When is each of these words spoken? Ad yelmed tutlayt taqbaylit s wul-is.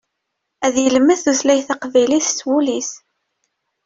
Ad 0.65 0.75
yelmed 0.83 1.19
tutlayt 1.23 1.67
taqbaylit 1.67 2.27
s 2.37 2.39
wul-is. 2.47 2.91